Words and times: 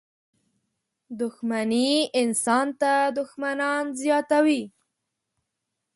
•دښمني 1.19 1.89
انسان 2.21 2.67
ته 2.81 2.91
دښمنان 3.17 3.83
زیاتوي. 4.01 4.63